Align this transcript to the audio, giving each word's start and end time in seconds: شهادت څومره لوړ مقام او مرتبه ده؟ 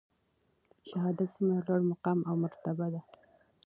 شهادت 0.87 1.29
څومره 1.35 1.59
لوړ 1.67 1.81
مقام 1.91 2.19
او 2.29 2.35
مرتبه 2.43 2.87
ده؟ 2.93 3.01